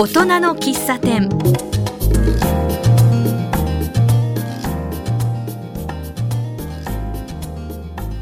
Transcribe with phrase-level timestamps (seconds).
[0.00, 1.28] 大人の喫茶店。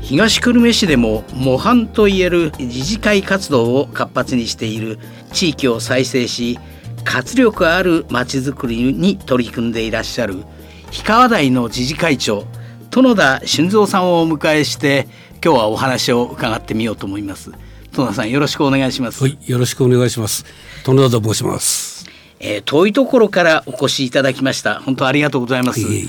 [0.01, 4.99] 東久留米市でも模範といえる自治会活動を活発にしている
[5.35, 6.59] 地域を再生し
[7.05, 10.45] 活力あるまちづくりに取り組んでいらっしゃる
[10.87, 12.47] 氷川台の自治会長
[12.89, 15.09] 殿田俊三さんをお迎えして
[15.45, 17.53] 今日はお話を伺ってみようと思います。
[17.97, 19.23] 殿田さんよろしくお願いします。
[19.23, 20.45] はいよろしくお願いします。
[20.85, 22.05] 殿田と申します。
[22.39, 24.81] えー、遠いところからお越しいただきました。
[24.81, 26.05] 本当ありがとうございます、はい、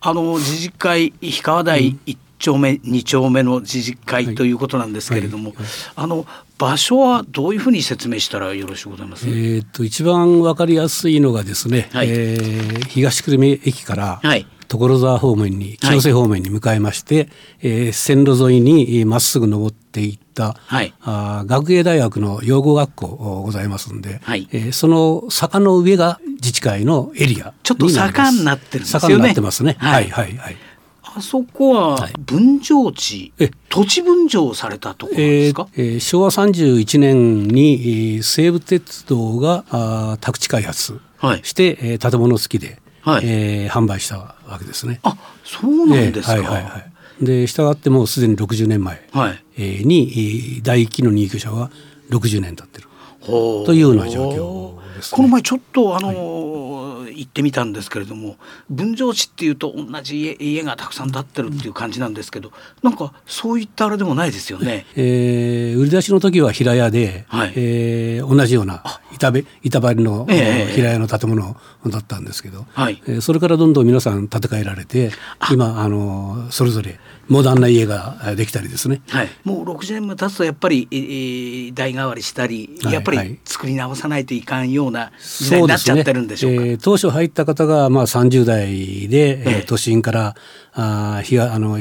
[0.00, 5.56] あの自治会氷川台一丁目2丁目の自治会ということなんですけれども、はい。
[5.58, 5.66] はい、
[5.96, 6.26] あの
[6.58, 9.26] 場所はどういうふうに説明したらよろしゅうございます？
[9.28, 17.28] えっと一番わかりやすいのがですね、はい、えー、東久留米駅から、はい、所沢方面に清瀬方面に向かいまして、はい、
[17.60, 29.00] えー、線路沿いにまっすぐ登っていった、はい、あ学芸大学の養護学校ございますんで、はい、えー、その坂の上が自治会のエリアちょっと坂になってるんですよね。
[29.00, 29.76] 坂になってますね。
[29.78, 30.56] はい、はい、はい。
[31.02, 41.00] あそこは分譲地、はい、土地分譲されたところですか、えーえー、昭和31年に西武鉄道があ宅地開発
[41.42, 45.00] して、はい、えー、建物付きで、はい、えー、販売したわけですね。
[45.02, 47.24] あそうなんですか、えー、はいはいはい。
[47.24, 49.44] で従ってもうすでに60年前、はい。
[49.56, 51.70] えー、に第一期の入居者は
[52.10, 52.88] 60年経ってる
[53.26, 58.36] というような状況ね、この前ちょっとあのーはい、行ってみたんですけれども
[58.70, 62.52] 分譲地っていうと同じ家家がたくさん建ってるっていう感じなんですけど、う
[62.86, 64.86] ん、なんかそういったあれでもないですよね。
[64.96, 71.56] えー、売り出しの時は平屋で、はい、えー、同じような板板張りの、えー、平屋の建物
[71.86, 75.10] だったんですけど、はい、えー、それからどんどん皆さん建て替えられて
[75.50, 76.98] 今あのそれぞれ
[77.32, 90.34] モダンな家ができたりですね、はい、もう60年も経つとやっぱり、えー、代替わりしたり、やっぱり作り直さないといかんような時代になっちゃってるんでしょうか、ねえー、当初入った方がまあ30代で、えー、都心から
[90.74, 91.80] あひあの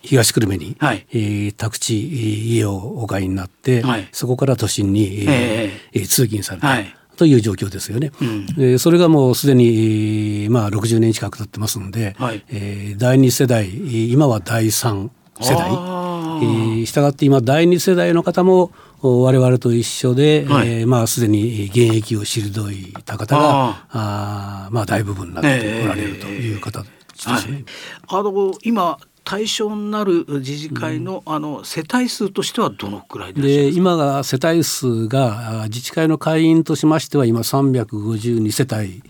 [0.00, 6.68] 東久留米に、はい、えー、宅地家をお買いになって、はい、そこから都心に、えー、えー、通勤された。
[6.68, 8.12] はいという状況ですよね。
[8.20, 13.68] うん、えー、それがもうすでに、まあ、60年近く経ってますので、はい、えー、第2世代
[14.10, 15.10] 今は第3
[15.40, 18.70] 世代、えー、したって今第2世代の方も
[19.02, 26.88] 我々と一緒で、はい、えー、まあ、すでに現役を退いた方があまあ、大部分になっておられるという方で
[27.18, 27.34] すね。
[27.34, 27.64] はい、
[28.08, 39.02] あの今対象になる自治会の,、あの世帯数としてはどのくらいで今が世帯数が自治会の会員としましては今352世帯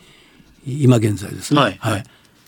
[0.66, 1.60] 今現在ですね。
[1.60, 2.04] はい、はい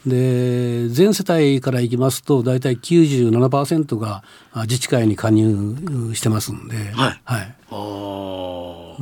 [0.09, 4.25] で全世帯からいきますと大体97%が
[4.63, 7.43] 自治会に加入してますんで、はい、は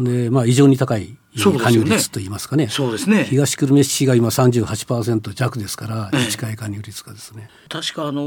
[0.00, 2.68] い、でまあ異常に高い加入率といいますかね。
[2.68, 3.24] そうですね。
[3.24, 8.22] 東久留米市が今38%弱ですから自治会加入率がですね、確かあの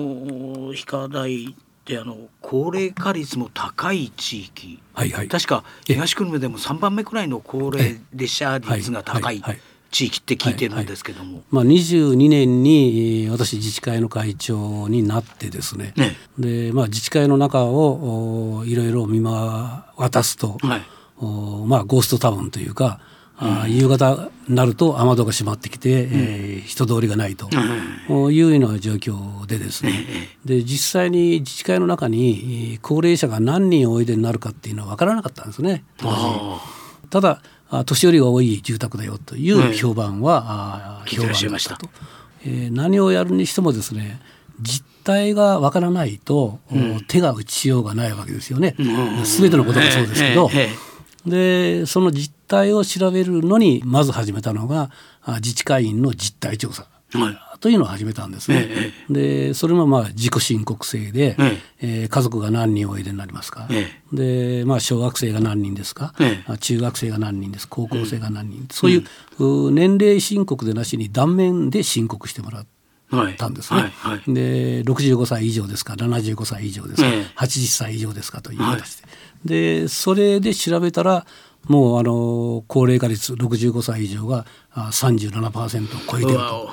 [0.68, 1.54] 氷川台っ
[1.86, 9.42] てあの高齢化率も高い地域、はいはい、確か東久留米でも3番目くらいの高齢列車率が高い
[9.92, 16.16] 地域って聞いてるんですけども、はいはい、まあ、22年に私自治会の会長になってですね、ね。
[16.38, 20.82] でまあ、自治会の中をいろいろ見渡すと、はい。
[21.68, 23.00] まあ、ゴーストタウンというか、
[23.42, 27.50] あ夕方になると雨戸が閉まってきて、うん、えー、人通りがないと、
[28.10, 36.80] いうような状況でですね、で実際に自治会の中に高齢者が何人おいでになるかっていうのは分からなかったんですね当時。
[37.10, 37.42] ただ
[37.86, 41.90] 年寄りが多い住宅だよという評判は、うん、評判だったと、
[42.46, 44.20] えー、何をやるにしてもですね
[44.62, 48.76] 実態がわからないと、うん、手が打ちようがないわけですよね。
[49.24, 50.50] す、べ、てのことがそうですけど、
[51.26, 54.92] でその実態を調べるのにまず始めたのが
[55.36, 56.88] 自治会員の実態調査。
[57.60, 58.68] というのを始めたんですね。
[58.70, 59.14] ええ、
[59.50, 62.06] でそれもまあ自己申告制で、ええ。
[62.06, 63.68] ー、家族が何人おいでになりますか、
[64.14, 66.14] で、まあ、小学生が何人ですか、
[66.60, 67.68] 中学生が何人です。
[67.68, 68.98] 高校生が何人、そうい
[69.40, 72.70] う、年齢申告でなしに断面で申告してもらって。
[73.40, 79.02] たんですね、はいはいはい、で65歳以上ですか75歳以上ですか、ええ、80歳以上ですかという形
[79.44, 81.26] で、でそれで調べたら
[81.68, 84.46] もうあの高齢化率65歳以上が
[84.76, 86.70] 37%を超えてると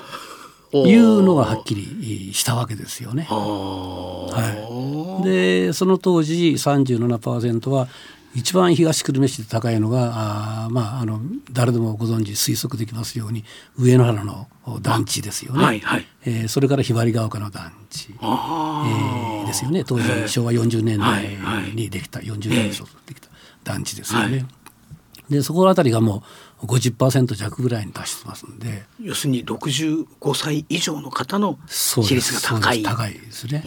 [0.72, 3.26] いうのがはっきりしたわけですよね。
[3.28, 7.88] はい、でその当時37%は
[8.34, 11.20] 一番東久留米市で高いのがあ、まあ、あの
[11.52, 13.44] 誰でもご存知推測できますように
[13.78, 14.46] 上野原の
[14.82, 19.84] 団地ですよね、はいはい、えー、それからひばりが丘の団地、えー、ですよね。
[19.84, 21.38] 当時昭和40年代
[21.74, 22.70] にできた、40年に
[23.06, 23.28] できた
[23.64, 24.36] 団地ですよね。
[24.36, 24.46] はい
[25.28, 26.22] でそこのあたりがも
[26.62, 28.84] う50%弱ぐらいに達してますんで。
[29.00, 32.82] 要するに65歳以上の方の比率が高い。
[32.82, 33.64] 高いですね。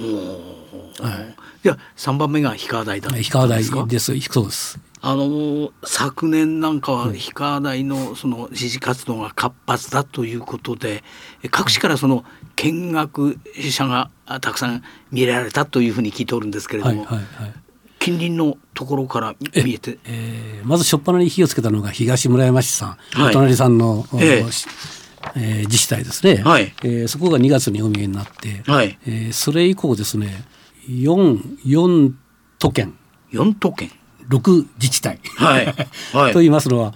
[1.00, 3.72] はい、では3番目が氷川大だ氷川大です。
[3.72, 4.80] そうです。
[5.02, 11.04] あの昨年なんかは氷川大のその支持活動が活発だということで
[11.52, 12.26] 各地からその
[12.58, 13.40] 見学
[13.72, 14.12] 者が
[14.42, 17.54] たくさん見られたというふうに聞いておるんですけれども、はいはいはい、
[18.00, 19.98] 近隣のところから見えて。
[20.06, 22.90] えー、まず初っ端に火をつけたのが東村山市さん、
[23.22, 24.90] はい、お隣さんの、えー
[25.36, 28.98] えー、自治体ですね、はい、えー、そこが2月にお見えになって、はい。
[29.06, 30.46] えー、それ以降ですね
[30.88, 32.14] 4, 4
[32.58, 32.96] 都県。
[33.32, 33.92] 4都県。
[34.30, 35.66] 6自治体、はい。
[36.14, 36.94] はい、 と言いますのは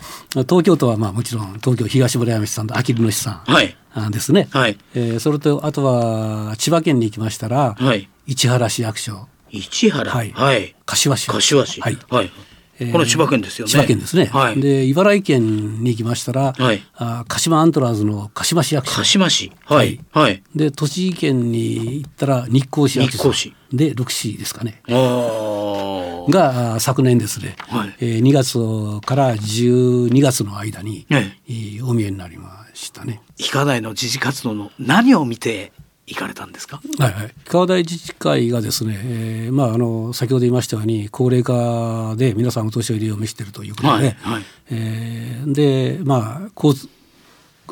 [0.48, 3.76] 東京都はまあもちろん東京東村山市さんとあきる野市さん、はい。
[4.12, 4.78] ですね、はい。
[4.94, 9.28] えー、それとあとは千葉県に行きましたら、はい、市原市役所
[9.60, 12.32] 市原はい、はい、柏市柏市はい、はい
[12.80, 13.72] えー、この千葉県ですよね。
[13.72, 14.26] 千葉県ですね。
[14.26, 18.96] はい、で茨城県に行きましたら、はい、あ鹿島アントラーズの鹿島市役所。
[18.96, 19.52] 鹿島市。
[19.66, 20.00] はい。
[20.12, 20.44] はい。
[20.56, 23.18] で栃木県に行ったら日光市役所。
[23.18, 23.56] 日光市。
[23.72, 24.82] で六市ですかね。
[24.88, 33.22] が昨年ですね、はい、えー、2月から12月の間に、はい、お見えになりましたね。
[33.38, 35.74] 氷川台の自治活動の何を見て
[36.14, 36.82] 行かれたんですか？
[37.00, 37.34] はいはい。
[37.46, 46.90] 川台自治会がですね、えー、まああの先ほど言いましたように高齢化で皆さんお年寄りを召しているということで、はいはい、えー、でまあ交通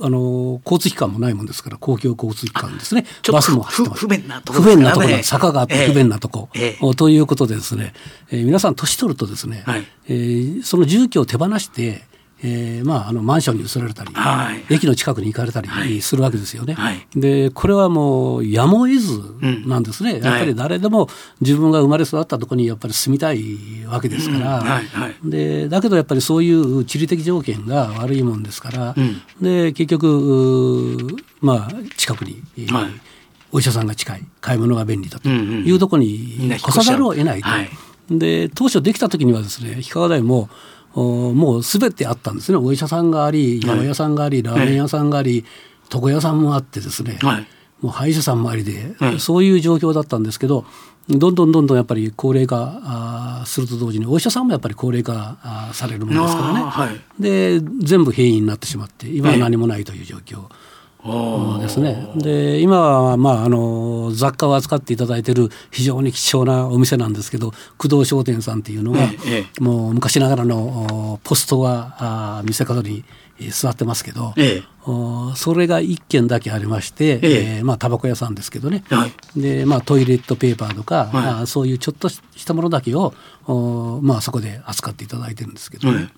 [0.03, 3.05] あの交通機関もないもんですから公共交通機関ですね。
[3.31, 3.99] バスも走ってます。
[3.99, 7.93] 不便なところ、不便なところ坂があって不便なとこ、えー、ということでですね、
[8.31, 12.03] えー、皆さん年取るとですね、はい、えー、その住居を手放して
[12.43, 16.73] えーまあ、あのマンションに移られたり、はい、駅の近くに行かれたりするわけですよね。
[16.73, 19.21] はい、でこれはもうやむを得ず
[19.67, 21.07] なんですね、うん、やっぱり誰でも
[21.39, 24.67] 自分が生まれ育ったところにやっぱり住みたいわけですから、うん。
[24.67, 32.91] はいはい、でだけどやっぱりそういう地理的条件が悪いもんですから、うん、で結局まあ近くに、はい、
[33.51, 37.49] お医者さんが近い買い物が便利だというところに来さざるを得ないと。
[38.09, 40.49] で当初できた時にはですね氷川台も
[40.93, 42.57] もうすべてあったんですね。
[42.57, 45.45] お医者さんがあり八百屋さんがあり、ラーメン屋さんがあり
[45.93, 47.47] 床屋さんもあってですね、はい、
[47.81, 50.65] もう歯医者さんもありで、はい、そういう状況だったんですけど
[51.09, 60.45] どんどんどんどんやっぱり高齢化すると同時にお医者さんもやっぱり高齢化されるものですからね、はい、で全部閉院になってしまって今は何もないという状況。
[61.59, 62.07] ですね。
[62.15, 71.95] で今はまああの雑貨を扱っていただいている非常に貴重なお店なんですけど工藤商店さんっていうのは、ええ、もう昔ながらのポストは
[72.39, 73.03] あ店角に
[73.49, 74.63] 座ってますけど、ええ、
[75.35, 77.61] それが一軒だけありまして、ええ。
[77.61, 83.13] ー、まあタバコ屋さんですけどね、はい、でまあトイレットペーパーとか、はい、あそういうちょっとしたものだけを
[84.03, 86.11] まあそこで扱っていただいてるんですけど、ね、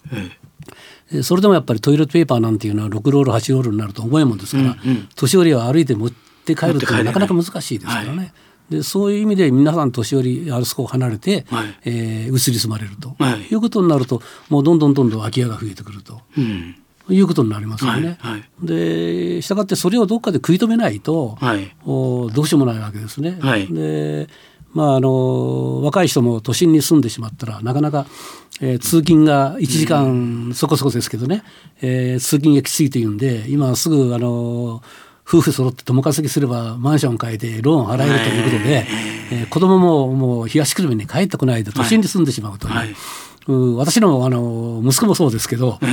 [1.22, 6.12] それでもやっぱりトイレットペーパーなんていうのは6ロール8ロールになると重いもんですから、うんうん、年寄りは歩いて持っ
[6.46, 8.18] て帰るってなかなか難しいですからね。
[8.18, 8.34] はい
[8.70, 16.22] でそういう意味で皆さん年寄りあそこを離れて、はい、えー、移り住まれると、はい、いうことになるともうどんどんどんどん空き家が増えてくると。
[16.38, 16.76] うん
[17.10, 18.18] いうことになりますよね。
[18.22, 23.38] はいはい、でしたがってそれをどっかで食い止めないと、はい、おどうしようもないわけですね。
[23.42, 24.30] はい、で
[24.72, 28.06] まああの若い人も都心に住んでしまったらなかなか、
[28.62, 31.44] えー、通勤が1時間そこそこですけどね、
[31.82, 34.82] えー、通勤がきついというんで今すぐあの
[35.26, 38.86] 夫婦揃って共稼ぎすればマンション買えてローン払えるということで、
[39.32, 42.74] えー、子供ももう東久留米に帰ってこないで都心に住んでしまうという。
[42.74, 42.96] はい。
[43.76, 45.90] 私のあの息子もそうですけど、えー、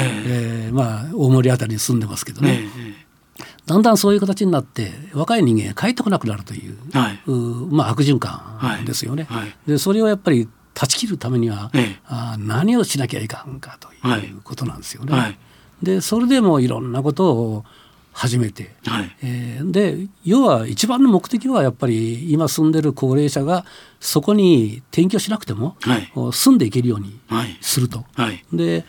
[0.66, 7.32] えー、まあ、大森辺りに住んでますけどね、えー、だんだんそういう形になって若い人間が帰ってこなくなるという,、はい、う
[7.66, 9.26] まあ、悪循環ですよね。
[9.28, 15.38] はいはい、でそれをやっぱり断ち切るためには、えー、あ何をしなきゃいかんかということなんですよね。
[15.82, 17.64] でそれでもいろんなことを
[18.12, 23.64] 始めて、はい、えー、で要は一番の目的はやっぱり今住んでる高齢者が
[23.98, 27.18] そこに転居しなくても、はい、住んでいけるように
[27.60, 28.04] すると。
[28.14, 28.84] はい、で、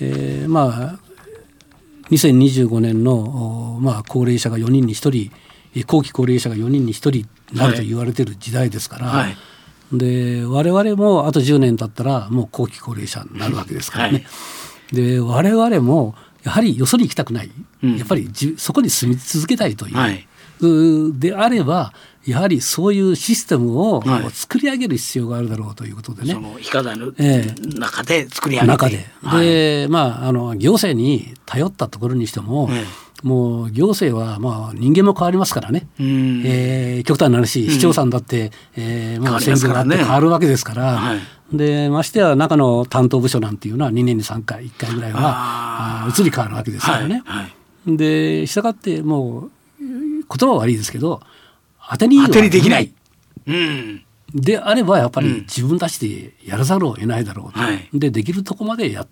[0.00, 1.12] えー、まあ
[2.10, 9.36] 2025年の、まあ、高齢者が4人に1人後期高齢者が4人に1人になると言われてる時代ですから、はい、
[9.92, 14.26] で我々もあと10年経ったらもう後期高齢者になるわけですからね。
[14.92, 17.50] で我々もやはりよそに行きたくない、
[17.82, 20.26] うん、やっぱりじそこに住み続けたいという、はい、
[21.18, 21.92] であれば
[22.24, 26.34] やはりそういうシステムを作り上げる必要があるだろうということでね。
[26.34, 27.12] その非課題の
[27.78, 29.06] 中で作り上げて、中で。
[29.40, 32.70] で、まあ、あの行政に頼ったところにしても、
[33.22, 36.42] もう行政はまあ人間も変わりますからね、うん。
[36.44, 41.18] えー極端な話、市長さんだって、えーまあ、選挙があって変わるわけですから、はい。
[41.52, 47.22] でましてや中の担当部署なんていうのは2年に3回、1回ぐらいはああー移り変わるわけですからね。
[47.24, 47.96] はいはい。
[47.96, 49.50] でしたがってもう
[49.80, 51.20] 言葉は悪いですけど
[51.90, 52.92] 当てには当てにできない。
[53.46, 54.02] うん。
[54.34, 57.88] であればやっぱり自分たちでやらざるを得ないだろうと、はい。
[57.92, 59.08] でできるとこまでやっ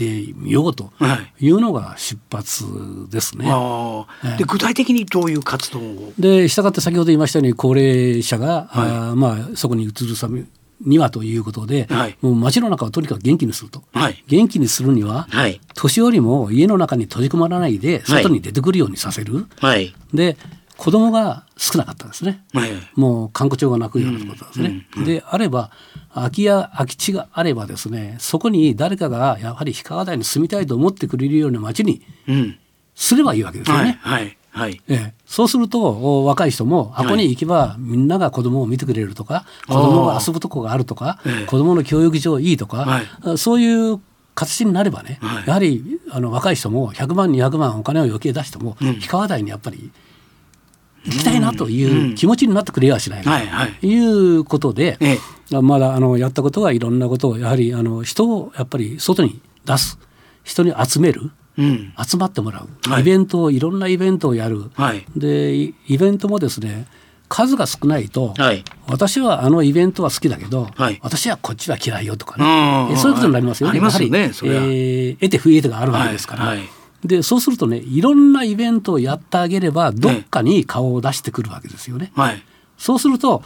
[0.00, 2.64] てみようとはいいうのが出発
[3.10, 3.46] ですね。
[3.48, 6.12] ああ、ええで具体的にどういう活動を？
[6.18, 10.44] でしたがって先ほど言いましたように高齢者が、あーまあ、そこに移るため
[10.80, 13.82] にはということで、はいもう街の中をとにかく元気にすると。
[13.92, 14.24] はい。
[14.26, 15.60] 元気にするには、はい。
[15.74, 19.46] 年寄りも家の中に閉じ込まらないで外に出てくるようにさせる。
[19.58, 19.94] はい。
[20.14, 20.36] で
[20.80, 22.42] 子供が少なかったですね。
[22.54, 22.70] はい。
[22.94, 24.86] もう観光庁が泣くようなことですね。
[25.04, 25.70] であれば
[26.14, 32.58] 空き家空き地があればですねそこに誰かがやはり氷川台に住みたいと思ってくれるような街にうん。
[32.94, 33.84] すればいいわけですよはい。
[33.86, 33.98] ね。
[34.00, 34.36] はい。
[34.52, 34.80] はい。
[34.88, 44.00] ええ、そうするとお若い人も箱に行けばみんなが子供を見てくれるとか、子供が遊ぶとこがあるとか、ええ子供の教育上いいとか、はいあそういう
[44.34, 49.92] 形になればね、はいやはりあの若い人も100万200万お金を余計出しても、うん氷川台にやっぱり
[51.04, 53.46] 行きたいなという気持ちになってくれやしないとはい。
[53.46, 53.86] はい。
[53.86, 53.96] い
[54.36, 55.18] うことで、え
[55.52, 55.60] え。
[55.62, 59.98] まだあのやったことはいろんなことをやはりあの人をやっぱり外に出す
[60.44, 61.92] 人に集めるうん。
[62.02, 65.04] 集まってもらう、はいイベントをいろんなイベントをやる、はい。
[65.16, 66.86] でイイベントもですね
[67.28, 68.64] 数が少ないと、はい。
[68.88, 73.70] 私はあのイベントは好きだけど、はい私はこっちは嫌いよとかうんね、えそういうことになりますよね。
[73.70, 76.68] ありますよねえー得て不得手があるわけですから、はいはい
[77.04, 82.12] でそうするとねいろんなイベントをやってあげればどっかに顔を出してくるわけですよね。
[82.14, 82.42] はい。
[82.76, 83.42] そうすると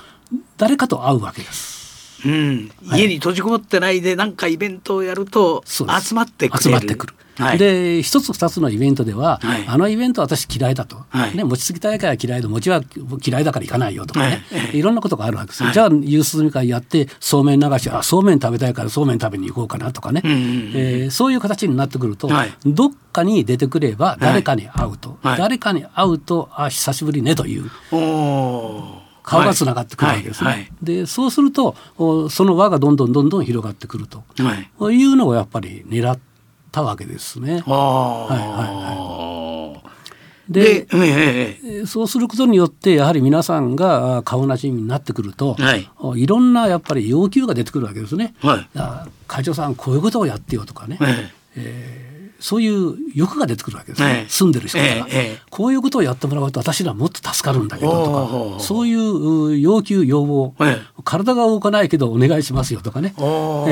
[0.56, 1.83] 誰かと会うわけです。
[2.24, 2.70] うん。
[2.92, 6.62] 家に閉じこもってないで、なんかイベントをやると、集まってくれる。
[6.62, 7.14] 集まってくる。
[7.36, 7.58] はい。
[7.58, 9.64] で一つ二つのイベントでは、はい。
[9.66, 11.36] あのイベント私嫌いだと、はい。
[11.36, 12.80] ね、餅つき大会は嫌いで餅は
[13.24, 14.78] 嫌いだから行かないよとかね、はい。
[14.78, 22.52] い、ろんなことがあるわけですじゃあ夕涼み会やってそうめん流しあそうめん食べたいからそうめん食べに行こうかなとかね、うんうんうんえーそういう形になってくると、はい。
[22.64, 25.38] どっかに出てくれば誰かに会うと、はい。
[25.38, 27.70] 誰かに会うとあ久しぶりねという。
[27.90, 30.50] おー顔がつながってくるわけですね。
[30.50, 30.68] はい。
[30.82, 34.46] でそうするとおその輪がどんどんどんどん広がってくるとはい。
[34.46, 34.70] はい。
[34.78, 36.18] こうのをやっぱり狙っ
[36.70, 37.64] たわけですね。
[37.66, 38.26] ああ。
[38.26, 39.94] はい
[40.48, 48.34] でで、えーそうすることによってやはり皆さんがあ顔なじみになってくると、はいおいろんなやっぱり要求が出てくるわけですね。
[48.42, 52.03] はいあ会長さんこういうことをやってよとかね、ええー
[52.44, 54.28] そういう欲が出てくるわけですね、ええ。
[54.28, 63.28] 住んでる人から、えこういうことをやってもらうと私らはもっと助かるんだけどおとーかそういうう要求要望、え体が動かないけどお願いしますよとかね、えええ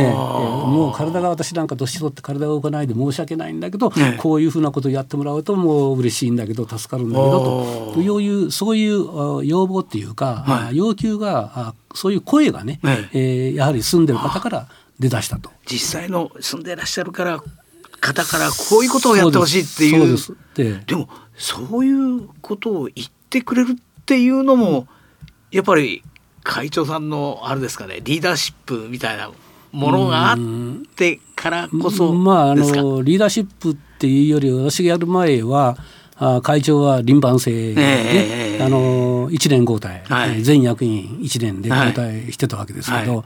[0.07, 0.11] え。
[0.14, 4.17] もう体が私なんか年取って体が動かないで申し訳ないんだけど、ええ。
[4.17, 10.69] こういうふうなことをやってもらうともう嬉しいんだけど助かるんだけどというそういうあ要望っていうか、はい。
[10.69, 13.49] あ要求があそういう声がね、ええ。
[13.50, 15.50] えやはり住んでる方から出だしたと。
[15.67, 17.43] 実際の住んでいらっしゃるから
[18.02, 20.18] 方からこういうことをやってほしいっていう。
[20.18, 24.87] そうでもそういうことを言ってくれるっていうのも
[25.50, 26.02] やっぱり
[26.42, 29.30] 会長さんのあれですかねリーダーシップみたいな
[29.71, 30.38] ものがあっ
[30.97, 32.54] てからこそまああ。
[32.54, 35.76] のリーダーシップっていうより私がやる前は
[36.16, 40.30] あ会長は輪番制で、ええあの1年交代、はい。
[40.30, 43.25] えー全役員1年で交代してたわけですけど、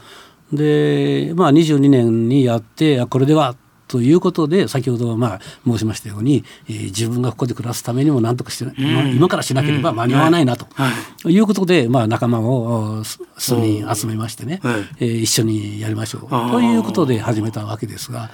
[0.53, 3.55] で、まあ、22年にやってあこれでは
[3.89, 10.91] ということで先ほどまあ申しましたように、えー自分がここで暮らすためにも何とかして、まあ今からしなければ間に合わないなと、は
[11.25, 11.33] い。
[11.33, 11.41] い。
[11.41, 13.21] うことで、まあ、仲間をお数
[13.57, 14.81] 人集めましてね、はい。
[15.01, 16.29] えー一緒にやりましょう。
[16.29, 18.31] ということで始めたわけですが。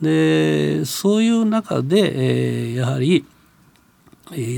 [0.00, 3.35] でそういう中で、えーやはり、えー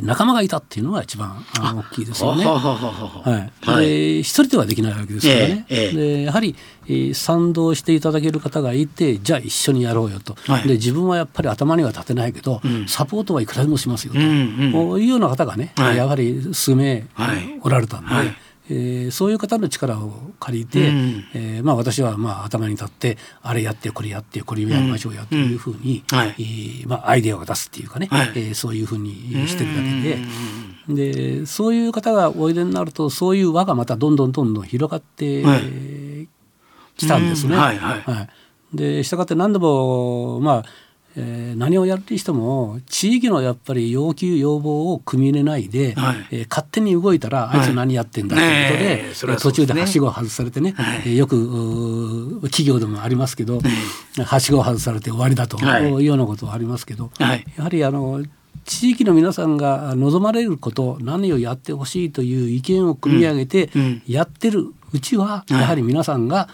[0.03, 2.45] 仲間がいたっていうのが一番大きいですよね。
[2.45, 3.69] はい。
[3.71, 3.87] はい。
[3.87, 6.57] で一人ではできないわけですからね、でやはり、
[6.87, 10.69] えー賛同していただける方がいてじゃあ一緒にやろうよと、はい。
[10.69, 12.87] で自分はやっぱり頭には立てないけど、ん。
[12.89, 15.97] サポートはいくらでもしますよと、ういうような方がね、はい。
[15.97, 17.61] やはり数名はい。
[17.63, 18.35] おられたんで、はい
[18.71, 21.25] えーそういう方の力を借りて、うん。
[21.35, 26.29] えーまあ、私はまあ頭に立ってあれやってこれやってこれやりましょうやというふうに、うんはい。
[26.39, 28.29] えーまあ、アイデアを出すっていうかね、はい。
[28.35, 29.15] えーそういうふうに
[29.49, 30.19] してるだけで。
[30.89, 36.29] でそういう方がおいでになるとそういう輪がまたどんどんどんどん広がってはい。
[36.97, 37.55] きたんですね。
[37.55, 37.61] うん。
[37.61, 37.97] はいは
[38.73, 38.77] い。
[38.77, 40.65] でしたがって何でもまあ、
[41.21, 46.27] えー何をやるにしても地域のやっぱり要求要望を組み入れないで、はい。
[46.31, 49.37] えー勝手に動いたら、あいつ何やってんだということで、ねですね。
[49.37, 51.03] 途中ではしごを外されてね、はい。
[51.07, 53.61] えーよく企業でもありますけど、
[54.25, 55.83] はしごを外されて終わりだとはい。
[55.83, 57.45] いうようなことはありますけど、はい。
[57.57, 58.23] やはりあの
[58.65, 63.71] 地域の皆さんが望まれること何をやってほしいという意見を組み上げて
[64.07, 66.49] やってるうちはやはり皆さんが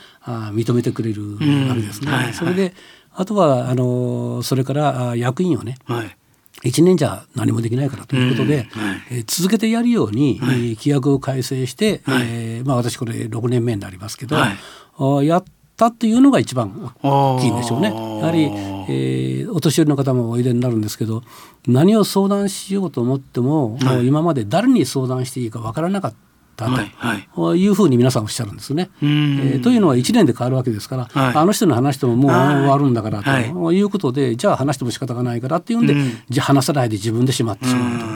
[0.52, 1.35] 認めてくれる
[1.68, 2.33] わけですね。
[2.33, 2.73] それで
[3.14, 6.16] あとはあのそれから役員をね、はい。
[6.64, 15.44] 1年じゃ何もできないからということで、うんはい、えー、続けてやるように、はい、規約を改正して、はい、えー、まあ、私これ6年目になりますけど、はい、やっ
[15.76, 17.88] たっていうのが一番大きいんでしょうね。
[17.88, 21.23] やはり、えー、お年寄りの方もおいでになるんですけど
[21.66, 26.16] 何を相談しようと思っても,、もう今まで誰に相談していいか分からなかった。
[26.54, 27.68] と、はい、い。
[27.68, 28.90] うふうに皆さんおっしゃるんですね。
[29.02, 33.82] えー、というのは1年で変わるわけですから、はい、あの人の話してももう終わるんだからとい。
[33.82, 38.06] うことで、じゃあ話しても仕方がないからっていうんで、うん、じゃあ話さないで自分でしまってしまうと。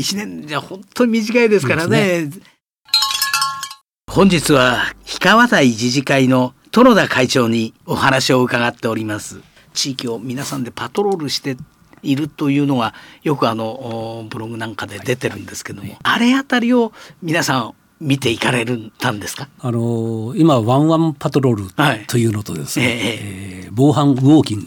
[0.00, 2.24] 1年じゃ本当に短いですからね。
[2.24, 2.30] ね。
[4.10, 9.40] 本日は氷川台自治会の殿田会長にお話を伺っております。
[9.74, 11.56] 地域を皆さんでパトロールして
[12.06, 19.48] いるというのはよくあのブログなんかで出てるんですけども、はい、あれあたりを皆さん見ていかれるたんですか？
[19.58, 24.66] あの今ワンワンパトロールというのとですね、はい、えー、防犯ウォーキン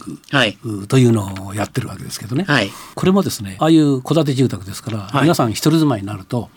[0.64, 6.50] グというのをやってるわけですけどね、はい、これもですねああいう戸建て住宅ですから、はい、皆さん一人住まいになると、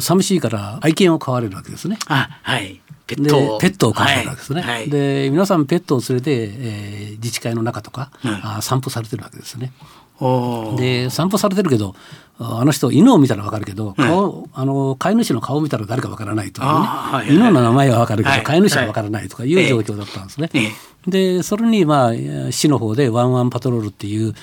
[0.00, 1.98] 寂しいから愛犬を飼われるわけですね。
[2.06, 2.80] あはい。
[3.06, 4.62] ペットペットを飼われるわけですね。
[4.62, 9.72] はい、で皆さんペットを連れて、えー、自治会の中とか、うん、あ散歩されてるわけですね。
[10.76, 11.94] で散歩されてるけど
[12.38, 16.72] あの人犬を見たら分かるけど顔、うん、あの飼い主の顔を見たら誰か分からないとかね、
[17.18, 20.50] はい、犬の名前は分かるけど、はい、飼い主は分からないとかいう状況だったんですね。
[21.06, 22.12] でそれにまあ
[22.50, 24.34] 市の方でワンワンパトロールっていう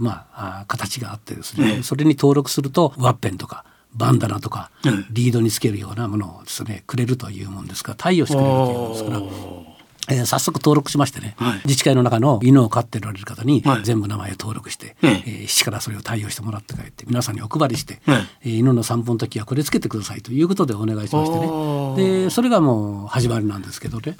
[0.00, 4.70] まあ形があってですね、それに登録するとワッペンとかバンダナとか、
[5.10, 9.75] リードにつけるようなものをですねくれるというもんですから貸与してくれるというもんですから。
[10.08, 22.22] えー、早速登録しましてね、はい、自治会の中の犬を飼っておられる方に全部名前を登録して、はい、えー、市からそれを対応してもらって帰って皆さんにお配りして、はい、えー、犬の散歩の時はこれつけてくださいということでお願いしましてね。
[22.24, 24.16] でそれがもう始まりなんですけどね。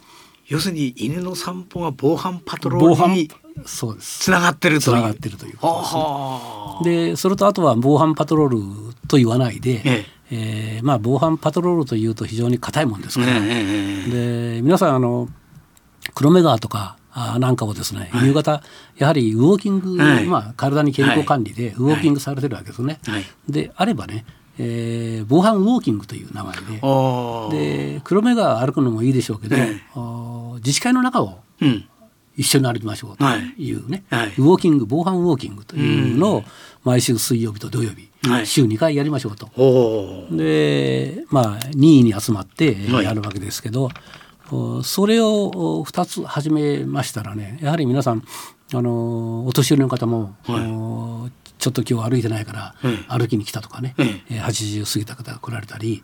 [0.48, 3.30] 要するに犬の散歩が防犯パトロールに
[3.64, 4.20] そうです。
[4.20, 4.96] つながってるという。
[4.96, 5.82] つながってるというこ
[6.82, 7.10] とですね。
[7.10, 8.48] でそれとあとは防犯パトロー
[8.88, 10.16] ルと言わないで、ええ。
[10.28, 15.28] えーまあ、防犯パトロールというと非常に硬いもんですから、で皆さんあの
[16.16, 16.96] 黒目川とか
[17.38, 18.62] なんかをですね、はい、夕方
[18.96, 22.98] やはりウォーキング、はい、まあ、体に健康管理でウォーキングされてるわけですね。
[23.06, 24.24] はい、であればね、
[24.58, 29.56] えー、防犯ウォーキングという名前でで黒目川歩くのもいいでしょうけど、
[30.56, 31.38] 自治会の中を
[32.34, 33.24] 一緒に歩きましょうと
[33.58, 36.44] いうね、ウォーキング防犯ウォーキングというのを
[36.82, 38.08] 毎週水曜日と土曜日、
[38.46, 39.50] 週2回やりましょうと。
[40.34, 43.90] でまあ任意に集まってやるわけですけど。
[44.84, 48.22] それを2つ始めましたらねやはり皆さん
[48.74, 52.74] あのお年寄りの方も、はい、ちょっと今日歩いてないから
[53.08, 56.02] 歩きに来たとかね、はい、80過ぎた方が来られたり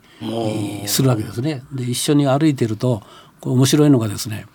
[0.85, 1.63] するわけですね。
[1.73, 3.03] で一緒に歩いてると
[3.41, 4.45] 面白いのがですね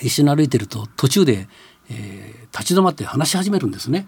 [0.00, 1.48] 一緒に歩いてると途中で、
[1.90, 4.06] えー、立ち止まって話し始めるんですね。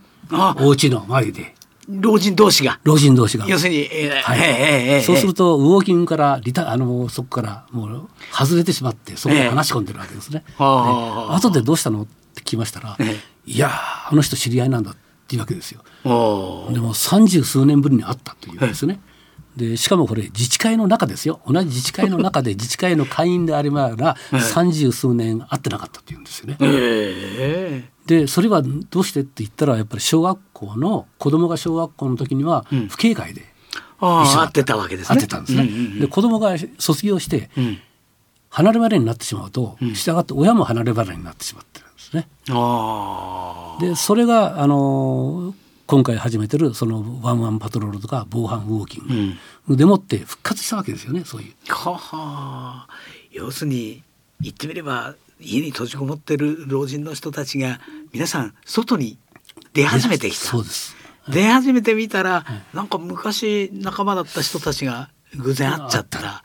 [0.61, 1.55] お家の前で。
[1.91, 2.79] 老人同士が。
[2.85, 3.47] 老人同士が。
[3.47, 10.45] 要するに、えー、はい、えー、そうするとウォーキングからリタあのそこからもう外れてしまってそこで話し込んでるわけですね。
[10.47, 12.03] えー、で後でどうしたの？
[12.03, 15.83] って聞きましたら、えー、いやあの人知り合いなんだっていうわけですよ。
[16.05, 19.01] でも三十数年ぶりに会ったというんですね。
[19.57, 26.57] でしかもこれ自治会の中ですよ同じ自治会の中で 自治会の会員でありながら三十数年会ってなかったっていうんですよね。
[26.61, 33.43] えーでそれはどうしてって言ったらやっぱり小学校の子供が小学校の時には不警戒で
[34.01, 35.17] 一緒会ってたわけですね。
[35.17, 35.63] 会ってたんですね。
[35.63, 37.51] うんうんうん、で子供が卒業して
[38.49, 42.29] 離れ離れになってしまうと、うん、従って親も離れ離れになってしまってるんですね。
[43.81, 45.55] でそれがあの
[45.91, 49.77] 今回始めてるそのワンワンパトロールとか防犯ウォーキング。
[49.77, 51.55] でもって復活したわけですよねそういう。
[51.69, 52.89] はは。
[53.33, 54.05] 要するに
[54.41, 57.81] 言ってみれば家に閉じこもってる老人の人たちが
[58.13, 59.19] 皆さん外に
[59.73, 60.45] 出始めてきた。
[60.45, 60.95] そうです。
[61.29, 66.45] 出始めてみたら、なんか昔仲間だった人たちが偶然会っちゃったら、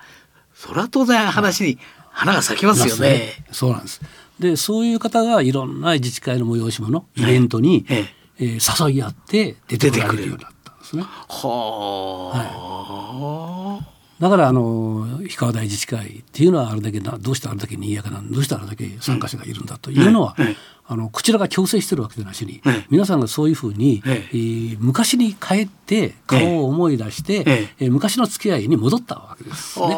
[0.56, 1.78] それは当然話に
[2.10, 3.46] 花が咲きますよね。
[3.52, 4.02] そうなんです。
[4.40, 11.04] でそういう方がいろんな自治会の催し物イベントに、えええー、誘い合って出てくれるようになったんですね。
[11.04, 20.56] はあ、はいだからあの氷川大自治会っていうのはあれだけなどうしてあれだけ賑やかなどうしてあれだけ参加者がいるんだというのは、うん
[20.88, 22.62] あのこちらが強制してるわけでなしに、
[22.92, 27.44] 皆さんがそういうふうに、えー、昔に帰って顔を思い出して、
[27.80, 29.88] えー、昔の付き合いに戻ったわけですね。
[29.88, 29.96] は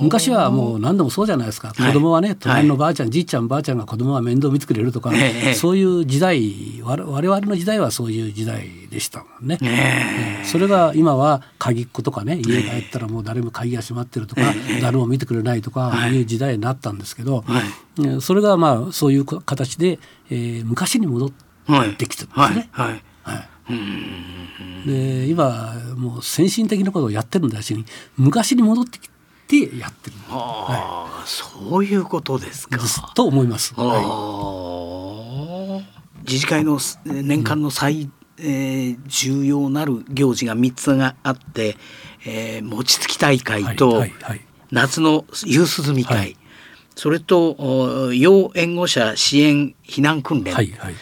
[0.00, 5.10] い、昔はもう何度もそうじゃないですか、子供はね隣のばあちゃん、じいちゃんばあちゃんが子供は面倒見てくれるとか、
[5.54, 9.58] そういう時代我々の時代はそういう時代でしたもんね。
[10.44, 14.42] それが今は鍵っ子とかね家帰ったらもう誰も鍵が閉まってるとか、
[14.80, 16.22] 誰も見てくれないとかい。
[16.22, 17.44] う時代になったんですけど、
[18.20, 19.98] それがまあそういう形で、
[20.30, 21.30] えー、昔に戻っ
[21.96, 22.68] てきてるんですね。
[22.72, 23.02] はい。
[24.86, 27.84] で今もう先進的なことをやってるんだし
[28.16, 29.10] 昔に戻ってき
[29.48, 32.78] てやってる、はい、そういうことですか。
[33.14, 33.74] と思います。
[33.76, 33.98] は
[36.24, 41.76] い、自治会の年間の最、うん、えー、重要なる行事が3つがあって、
[42.26, 44.04] えー、餅つき大会と、
[44.70, 46.36] 夏の夕涼み会、はい、
[46.94, 50.94] それと要援護者支援避難訓練、はいはい、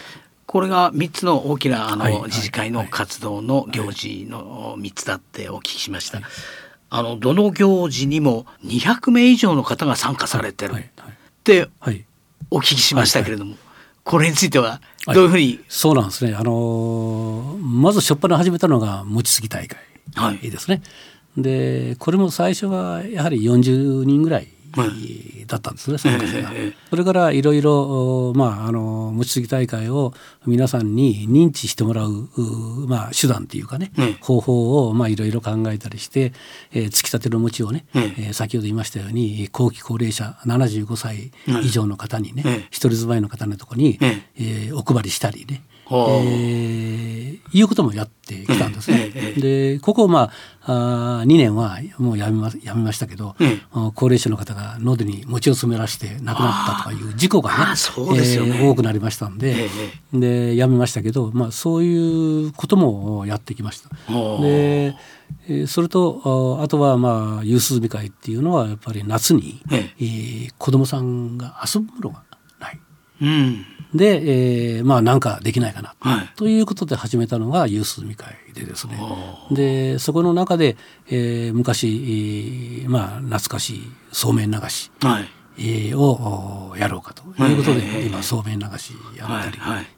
[0.46, 6.20] これが3つの大きなあの、自治会の活動の行事の3つだってお聞きしました。
[6.90, 10.74] あのどの行事にも200名以上の方が参加されてる。
[10.74, 10.82] っ
[11.42, 11.68] て
[12.50, 13.56] お聞きしましたけれども、
[14.04, 14.80] これについては
[15.12, 16.34] どういうふうに、そうなんですね。
[16.34, 19.78] あのまず初っ端始めたのが餅つき大会
[20.38, 20.82] ですね。
[21.36, 24.48] でこれも最初はやはり40人ぐらい
[25.46, 26.52] だったんですね、参加者が。
[26.90, 30.12] それからいろいろ、まあ、あの餅つき大会を
[30.46, 32.28] 皆さんに認知してもらう
[32.86, 36.32] まあ、手段というかね、方法をまあいろいろ考えたりして、
[36.72, 41.32] えー、つきたての餅をね、えー、先ほど言いましたように後期高齢者75歳
[41.62, 43.98] 以上の方にね、一人住まいの方のとこに、
[44.36, 49.10] えー、お配りしたりね、えー、いうこともやってきたんですね。
[49.36, 50.30] でここま
[50.62, 53.36] ああ2年はもうやめまやめましたけど、
[53.94, 57.56] 高齢者の方が喉に餅を詰めらして亡くなったとかいう事故がね
[58.56, 59.68] ね、えー、多くなりましたんで,、
[60.12, 63.90] でやめましたけど、まあ、そういうこともやってきました。
[64.40, 64.94] で
[65.66, 72.22] それとあとはまあ夕涼み会っていうのはやっぱり夏に、えー、子どもさんが遊ぶのが
[72.60, 72.80] ない。
[73.20, 78.98] うんで、えー、まあなんかできないかな、はい、ということで始めたのがユースみ会でですね。
[79.52, 80.76] でそこの中で、
[81.08, 85.28] えー、昔、えー、まあ懐かしいそうめん流し、はい。
[85.56, 87.22] えー、をやろうかと。
[87.44, 89.52] いうことで、今そうめん流しやった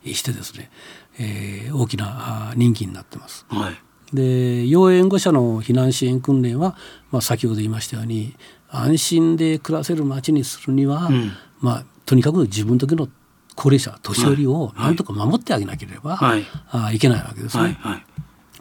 [0.04, 0.70] りしてですね、
[1.18, 3.46] えー、大きな人気になってます。
[3.48, 3.74] はい。
[4.12, 6.76] で要援護者の避難支援訓練は、
[7.10, 8.36] まあ、先ほど言いましたように
[8.68, 13.08] 安心で暮らせる街にするには、うん、まあ、とにかく自分だけの
[13.56, 17.62] 高齢者年寄りをなんとか守ってあげなければ、はい、あいけないわけですね。
[17.62, 18.02] はいは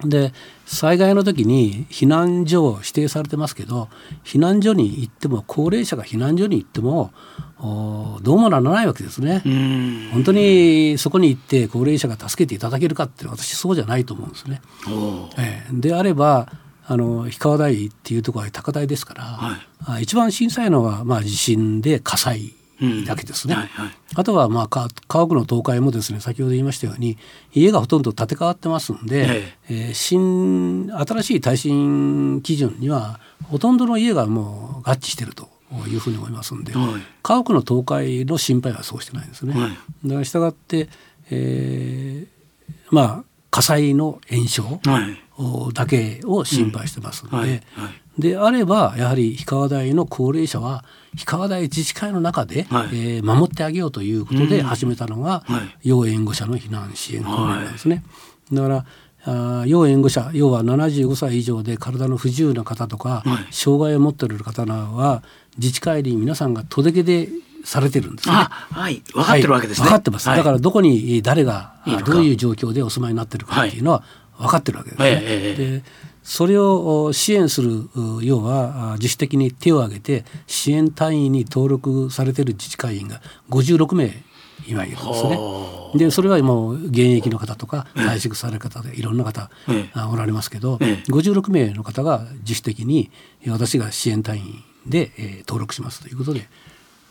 [0.05, 0.33] い、で
[0.65, 3.89] 災害の時に避難所を指定されてますけど
[4.23, 7.11] 避難所に行っても高齢者が避難所に行っても
[8.21, 9.41] どうもならないわけですね。
[10.13, 14.61] 本当にそこに行って高齢者が助けていただけるかって私そうじゃないと思うんですね。
[15.37, 16.51] えー、であれば
[16.87, 22.53] あの氷川台っていうところは高台ですから、はい、一番小さいのはまあ地震で火災
[23.05, 23.53] だけですね。
[23.53, 27.17] うんはいはい、あとはまあ家屋の倒壊もですね先ほど言いましたように
[27.53, 29.89] 家がほとんど建て替わってますんで、ええ。
[29.89, 35.49] ー、新新しい耐震基準にはほとんどの家がもう合致していると
[35.87, 39.53] いうふうに思いますんで、はい、家屋の倒壊の心配はそうしてないんですね。
[39.53, 39.71] はい、
[40.05, 40.89] だから従って、
[41.29, 44.81] えー、まあ火災の炎症
[45.73, 47.63] だけを心配してますので、
[48.17, 58.03] であればやはり氷川台の高齢者は氷川台自治会の中で、はい、えー、守ってあげようということで始めたのが、はい、要援護者の避難支援訓練なんですね。
[58.51, 58.85] だから
[59.27, 65.23] あ要援護者要は75歳以上で体の不自由な方とか、はい、障害を持っている方は
[65.57, 67.29] 自治会に皆さんが届け出
[67.63, 68.35] されてるんですね。
[68.35, 69.85] はい、分かってるわけですね。
[69.85, 70.27] 分かってます。
[70.27, 71.73] だからどこに誰が
[72.05, 74.03] どういう状況でお住まいになってるかっていうのは
[74.37, 75.19] 分かってるわけですね。
[75.55, 75.83] で
[76.23, 77.87] それを支援する
[78.21, 83.21] 要は自主的に手を挙げて支援隊員に登録されている自治会員が
[83.51, 84.11] 56名
[84.67, 85.37] 今いるんですね。
[85.95, 89.51] でそれはもう現役の方とか退職される方でいろんな方
[90.11, 93.11] おられますけど、56名の方が自主的に
[93.47, 95.11] 私が支援隊員で
[95.47, 96.47] 登録しますということで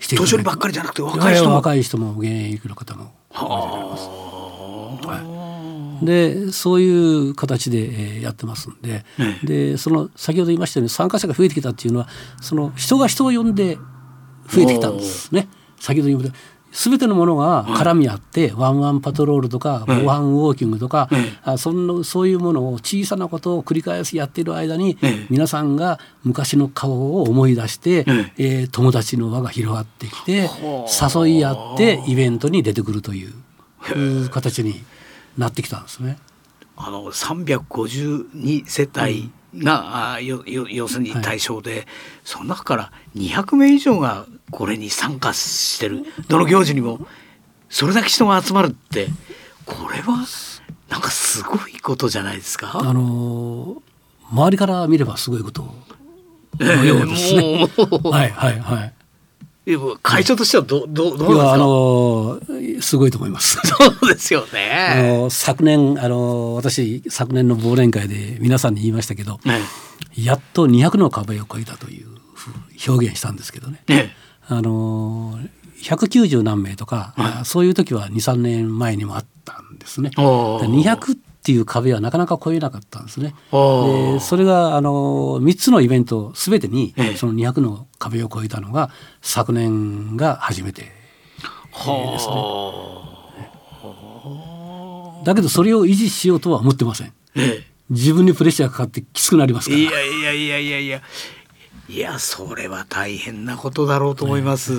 [0.00, 1.54] して年寄りばっかりじゃなくて若い人も。
[1.54, 4.08] 若い人も現役の方もおられます。
[5.06, 5.43] はい
[6.02, 9.04] でそういう形でやってますんで,、
[9.44, 12.09] でその先ほど言いましたように参加者が増えてきたっていうのは
[12.40, 13.76] その人が人を呼んで
[14.48, 15.48] 増えてきたんですね。
[15.78, 16.54] 先ほど言いました。
[16.74, 21.09] 全てのものが絡み合って、ワンワンパトロールとか防犯ウォーキングとか、
[21.44, 24.98] あそんなそういうものを小さなことを繰り返しやっている間に、
[25.30, 28.04] 皆さんが昔の顔を思い出して、
[28.38, 30.50] えー、友達の輪が広がってきて
[31.14, 34.83] 誘い合ってイベントに出てくるという形に
[35.38, 36.18] なってきたんですね。
[36.77, 41.87] あの352世帯があよよ要するに対象で、はい、
[42.25, 47.07] その中から200名以上がこれに参加してるどの行事にも
[47.68, 49.09] それだけ人が集まるって
[49.64, 50.27] これは
[50.88, 52.73] なんかすごいことじゃないですか？
[52.75, 53.83] あの
[54.33, 55.73] 周りから見ればすごいこと
[56.59, 57.61] のようですね。
[57.61, 58.93] えー、 はいはいはい。
[60.03, 61.53] 会長としてはどどどうですか？
[61.55, 62.40] あの
[62.83, 63.59] すごいと思います。
[63.64, 64.70] そうですよね。
[64.94, 69.61] あの昨年あの私昨年の忘年会で皆さんに言いましたけど、ね、
[70.16, 72.09] やっと200の壁を越えたという
[72.87, 73.81] 表現したんですけどね。
[73.88, 74.14] ね
[74.46, 75.38] あの
[75.81, 80.11] 190何名とか、はい、そういう時は23年前にもあったんですね。
[80.14, 83.35] 200っていう壁はなかなか超えなかったんですね。
[83.52, 91.94] でそれがあの3つのイベントすべてにその200の壁を越えたのが昨年が初めてですね。
[95.22, 97.12] だけどそれを維持しようとは思ってません。
[97.90, 99.83] 自分にプレッシャーかかってきつくなりますから。
[99.83, 101.02] いやいやいやいやいや
[101.90, 104.72] いやそれは大変なことだろうと思います。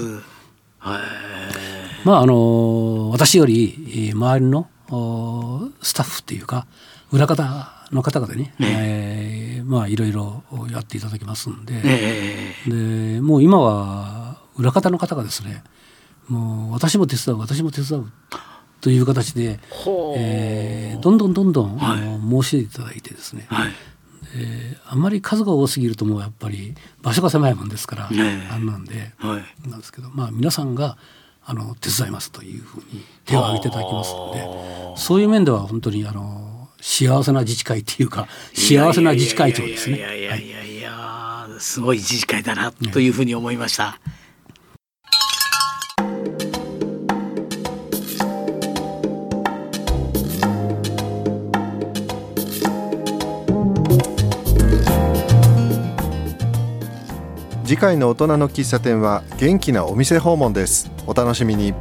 [0.79, 6.67] まああの私より周りのスタッフっていうか
[7.11, 8.53] 裏方の方々に、ね。
[8.59, 11.73] えー、まあいろいろやっていただきますんで。
[11.73, 15.63] ね、でもう今は裏方の方がですね
[16.27, 18.11] もう私も手伝う私も手伝う
[18.81, 19.59] という形で、
[20.17, 23.71] えー、どんどんどんどん、はい、申し出ていただいてですね、はい、
[24.35, 30.97] えー、あんまり数が多すぎるともうやっぱり場所が狭いもんですから、ね、あんなんで、はい、なんですけどまあ皆さんが
[31.45, 39.97] あの手伝いますというふうに手を挙げていただきますのでそういう面では本当にあの幸せな自治会っていうか幸せな自治会長ですね。
[39.97, 43.99] いやいやいやいや、すごい自治会だなというふうに思いました。
[57.75, 60.89] 次回の大人の喫茶店は元気なお店訪問です。
[61.07, 61.73] お楽しみに。